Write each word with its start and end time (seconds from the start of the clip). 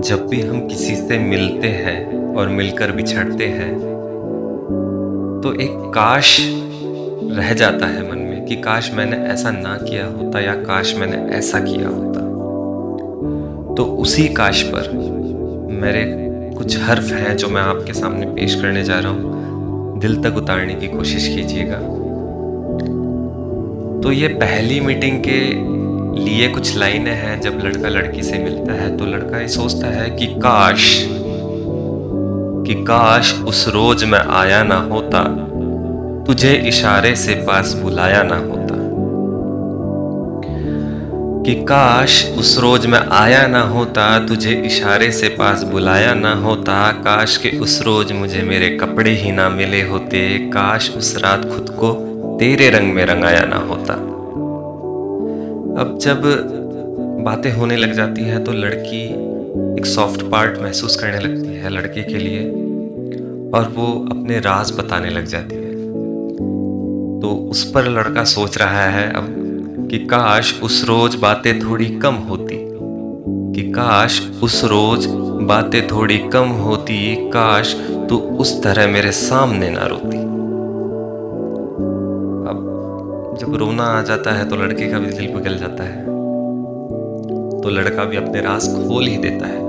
जब 0.00 0.26
भी 0.28 0.40
हम 0.40 0.68
किसी 0.68 0.96
से 0.96 1.18
मिलते 1.18 1.68
हैं 1.68 2.34
और 2.34 2.48
मिलकर 2.48 2.92
बिछड़ते 2.92 3.44
हैं 3.44 3.78
तो 5.42 5.52
एक 5.52 5.70
काश 5.94 6.38
रह 7.32 7.54
जाता 7.54 7.86
है 7.86 8.10
मन 8.10 8.18
में 8.18 8.44
कि 8.44 8.56
काश 8.56 8.90
मैंने 8.94 9.16
ऐसा 9.16 9.50
ना 9.50 9.76
किया 9.76 10.06
होता 10.06 10.40
या 10.40 10.54
काश 10.54 10.94
मैंने 10.94 11.16
ऐसा 11.36 11.60
किया 11.60 11.88
होता। 11.88 12.20
तो 13.74 13.84
उसी 13.84 14.28
काश 14.28 14.62
पर 14.62 14.90
मेरे 15.72 16.04
कुछ 16.58 16.78
हर्फ 16.78 17.12
हैं 17.12 17.36
जो 17.36 17.48
मैं 17.48 17.62
आपके 17.62 17.92
सामने 17.92 18.26
पेश 18.26 18.54
करने 18.54 18.84
जा 18.84 18.98
रहा 18.98 19.12
हूँ। 19.12 20.00
दिल 20.00 20.22
तक 20.22 20.36
उतारने 20.36 20.74
की 20.74 20.88
कोशिश 20.88 21.28
कीजिएगा। 21.28 21.78
तो 24.00 24.12
ये 24.12 24.28
पहली 24.28 24.80
मीटिंग 24.80 25.20
के 25.20 25.40
लिए 26.20 26.48
कुछ 26.48 26.76
लाइनें 26.76 27.14
हैं, 27.14 27.40
जब 27.40 27.60
लड़का 27.64 27.88
लड़की 27.88 28.22
से 28.22 28.38
मिलता 28.38 28.72
है 28.72 28.96
तो 28.96 29.06
लड़का 29.06 29.40
ये 29.40 29.48
सोचता 29.48 29.86
है 29.86 30.10
कि 30.10 30.26
काश 30.26 31.06
कि 32.66 32.74
काश 32.84 33.34
उस 33.42 33.68
रोज 33.68 34.04
मैं 34.04 34.18
आया 34.18 34.62
ना 34.62 34.76
होता, 34.76 35.22
तुझे 36.26 36.52
इशारे 36.68 37.14
से 37.16 37.34
पास 37.34 37.72
बुलाया 37.72 38.22
ना 38.22 38.36
होता। 38.36 38.58
कि 41.42 41.54
काश 41.64 42.24
उस 42.38 42.58
रोज 42.58 42.86
मैं 42.86 42.98
आया 42.98 43.46
ना 43.46 43.60
होता, 43.60 44.26
तुझे 44.26 44.52
इशारे 44.66 45.10
से 45.12 45.28
पास 45.28 45.62
बुलाया 45.62 46.14
ना 46.14 46.32
होता, 46.34 46.90
काश 46.92 47.36
के 47.36 47.50
उस 47.58 47.80
रोज 47.82 48.12
मुझे 48.12 48.42
मेरे 48.42 48.68
कपड़े 48.76 49.10
ही 49.10 49.32
ना 49.32 49.48
मिले 49.48 49.82
होते, 49.82 50.38
काश 50.38 50.90
उस 50.96 51.16
रात 51.16 51.44
खुद 51.44 51.70
को 51.70 51.92
तेरे 52.40 52.70
रंग 52.70 52.92
में 52.94 53.04
रंगाया 53.06 53.44
ना 53.44 53.56
होता। 53.56 53.94
अब 55.80 55.98
जब 55.98 56.22
बातें 57.24 57.50
होने 57.52 57.76
लग 57.76 57.92
जाती 57.92 58.22
हैं 58.22 58.42
तो 58.44 58.52
लड़की 58.52 59.02
एक 59.78 59.86
सॉफ्ट 59.86 60.22
पार्ट 60.22 60.58
महसूस 60.58 60.96
करने 60.96 61.18
लगती 61.18 61.54
है 61.54 61.68
लड़के 61.68 62.02
के 62.02 62.18
लिए, 62.18 62.42
और 63.50 63.72
वो 63.76 63.86
अपने 64.10 64.40
राज 64.40 64.72
बताने 64.78 65.10
लग 65.10 65.26
जाती 65.26 65.54
है। 65.54 65.70
तो 67.20 67.34
उस 67.50 67.64
पर 67.72 67.88
लड़का 67.88 68.24
सोच 68.24 68.58
रहा 68.58 68.84
है 68.88 69.08
अब 69.12 69.88
कि 69.90 69.98
काश 70.06 70.52
उस 70.62 70.84
रोज 70.84 71.14
बातें 71.14 71.58
थोड़ी 71.60 71.86
कम 71.98 72.14
होती, 72.28 72.58
कि 73.54 73.70
काश 73.72 74.20
उस 74.42 74.64
रोज 74.64 75.06
बातें 75.46 75.86
थोड़ी 75.86 76.18
कम 76.28 76.48
होती, 76.60 77.14
काश 77.30 77.74
तू 78.08 78.18
उस 78.38 78.62
तरह 78.62 78.86
मेरे 78.86 79.12
सामने 79.12 79.70
ना 79.70 79.86
रोती। 79.86 80.18
जब 83.40 83.54
रोना 83.54 83.82
आ 83.82 84.02
जाता 84.02 84.30
है 84.30 84.48
तो 84.48 84.56
लड़के 84.56 84.86
का 84.90 84.98
भी 84.98 85.06
दिल 85.06 85.26
पिघल 85.26 85.56
जाता 85.58 85.84
है। 85.84 86.04
तो 87.62 87.70
लड़का 87.70 88.04
भी 88.04 88.16
अपने 88.16 88.40
रास 88.40 88.66
खोल 88.68 89.06
ही 89.06 89.16
देता 89.16 89.46
है। 89.46 89.60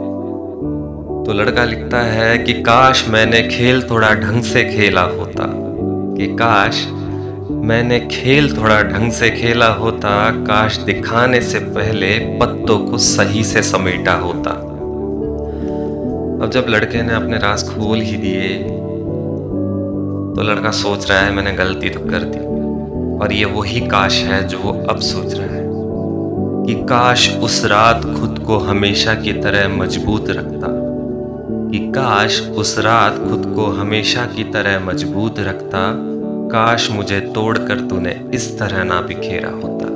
तो 1.25 1.33
लड़का 1.33 1.63
लिखता 1.63 1.99
है 1.99 2.37
कि 2.37 2.53
काश 2.53 3.07
मैंने 3.09 3.41
खेल 3.43 3.81
थोड़ा 3.89 4.13
ढंग 4.15 4.43
से 4.43 4.63
खेला 4.63 5.01
होता। 5.01 5.47
कि 6.17 6.27
काश 6.35 6.87
मैंने 7.51 7.99
खेल 7.99 8.57
थोड़ा 8.57 8.81
ढंग 8.83 9.11
से 9.11 9.29
खेला 9.29 9.67
होता। 9.73 10.29
काश 10.31 10.77
दिखाने 10.77 11.41
से 11.41 11.59
पहले 11.59 12.17
पत्तों 12.39 12.79
को 12.79 12.97
सही 12.97 13.43
से 13.43 13.63
समेटा 13.63 14.13
होता। 14.13 14.51
अब 16.43 16.51
जब 16.53 16.65
लड़के 16.69 17.01
ने 17.01 17.13
अपने 17.13 17.37
राज 17.37 17.67
खोल 17.69 18.01
ही 18.01 18.17
दिए 18.17 18.53
तो 20.35 20.41
लड़का 20.43 20.71
सोच 20.71 21.09
रहा 21.11 21.19
है, 21.19 21.31
मैंने 21.33 21.53
गलती 21.53 21.89
तो 21.89 21.99
कर 21.99 22.19
दी। 22.19 22.51
और 23.21 23.33
ये 23.33 23.45
वही 23.45 23.79
काश 23.87 24.21
है 24.23 24.47
जो 24.47 24.59
वो 24.59 24.71
अब 24.89 24.99
सोच 24.99 25.33
रहा 25.33 25.55
है 25.55 25.69
कि 26.65 26.73
काश 26.85 27.29
उस 27.37 27.63
रात 27.65 28.03
खुद 28.15 28.43
को 28.47 28.57
हमेशा 28.57 29.13
की 29.15 29.33
तरह 29.33 29.67
मज़बूत 29.75 30.29
रखता, 30.29 30.67
कि 31.71 31.79
काश 31.91 32.41
उस 32.57 32.77
रात 32.79 33.17
खुद 33.19 33.51
को 33.55 33.65
हमेशा 33.71 34.25
की 34.25 34.43
तरह 34.43 34.79
मज़बूत 34.79 35.39
रखता, 35.39 35.79
काश 36.51 36.89
मुझे 36.91 37.19
तोड़कर 37.35 37.79
तूने 37.79 38.19
इस 38.33 38.59
तरह 38.59 38.83
ना 38.83 39.01
बिखेरा 39.01 39.49
होता। 39.49 39.90